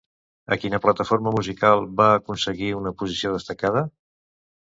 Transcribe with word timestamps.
A 0.53 0.55
quina 0.61 0.77
plataforma 0.85 1.33
musical 1.35 1.85
va 1.99 2.07
aconseguir 2.21 2.71
una 2.79 2.95
posició 3.03 3.35
destacada? 3.37 3.85